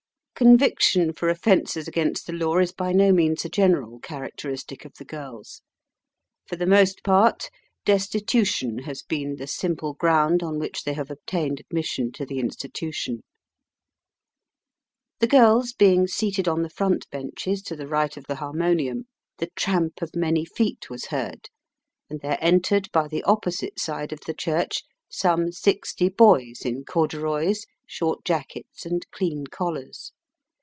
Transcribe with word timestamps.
Conviction 0.33 1.13
for 1.13 1.29
offences 1.29 1.87
against 1.87 2.25
the 2.25 2.33
law 2.33 2.57
is 2.57 2.71
by 2.71 2.93
no 2.93 3.11
means 3.11 3.45
a 3.45 3.47
general 3.49 3.99
characteristic 3.99 4.85
of 4.85 4.95
the 4.95 5.05
girls. 5.05 5.61
For 6.47 6.55
the 6.55 6.65
most 6.65 7.03
part, 7.03 7.51
destitution 7.85 8.79
has 8.79 9.03
been 9.03 9.35
the 9.35 9.45
simple 9.45 9.93
ground 9.93 10.41
on 10.41 10.57
which 10.57 10.81
they 10.83 10.93
have 10.93 11.11
obtained 11.11 11.59
admission 11.59 12.11
to 12.13 12.25
the 12.25 12.39
institution. 12.39 13.21
The 15.19 15.27
girls 15.27 15.73
being 15.73 16.07
seated 16.07 16.47
on 16.47 16.63
the 16.63 16.71
front 16.71 17.07
benches 17.11 17.61
to 17.63 17.75
the 17.75 17.87
right 17.87 18.17
of 18.17 18.25
the 18.25 18.37
harmonium, 18.37 19.03
the 19.37 19.51
tramp 19.55 20.01
of 20.01 20.15
many 20.15 20.43
feet 20.43 20.89
was 20.89 21.05
heard, 21.05 21.51
and 22.09 22.19
there 22.21 22.39
entered 22.41 22.91
by 22.91 23.07
the 23.07 23.21
opposite 23.25 23.79
side 23.79 24.11
of 24.11 24.21
the 24.25 24.33
church 24.33 24.81
some 25.07 25.51
sixty 25.51 26.09
boys 26.09 26.61
in 26.65 26.83
corduroys, 26.83 27.67
short 27.85 28.25
jackets, 28.25 28.87
and 28.87 29.05
clean 29.11 29.45
collars. 29.45 30.13